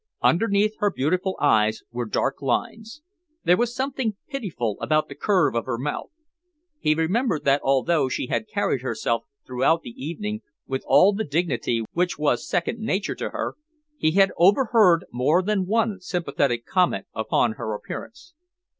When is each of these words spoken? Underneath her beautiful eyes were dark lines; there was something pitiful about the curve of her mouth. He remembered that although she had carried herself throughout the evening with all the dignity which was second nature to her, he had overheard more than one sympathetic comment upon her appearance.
Underneath 0.23 0.73
her 0.79 0.89
beautiful 0.89 1.37
eyes 1.39 1.83
were 1.91 2.07
dark 2.07 2.41
lines; 2.41 3.03
there 3.43 3.55
was 3.55 3.75
something 3.75 4.15
pitiful 4.29 4.75
about 4.81 5.09
the 5.09 5.13
curve 5.13 5.53
of 5.53 5.65
her 5.67 5.77
mouth. 5.77 6.09
He 6.79 6.95
remembered 6.95 7.43
that 7.45 7.61
although 7.63 8.09
she 8.09 8.25
had 8.25 8.47
carried 8.47 8.81
herself 8.81 9.25
throughout 9.45 9.83
the 9.83 9.91
evening 9.91 10.41
with 10.65 10.83
all 10.87 11.13
the 11.13 11.23
dignity 11.23 11.85
which 11.93 12.17
was 12.17 12.49
second 12.49 12.79
nature 12.79 13.13
to 13.13 13.29
her, 13.29 13.53
he 13.95 14.13
had 14.13 14.31
overheard 14.37 15.05
more 15.11 15.43
than 15.43 15.67
one 15.67 15.99
sympathetic 15.99 16.65
comment 16.65 17.05
upon 17.13 17.51
her 17.51 17.75
appearance. 17.75 18.33